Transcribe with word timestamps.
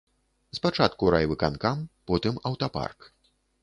Спачатку 0.59 1.13
райвыканкам, 1.15 1.87
потым 2.09 2.43
аўтапарк. 2.53 2.99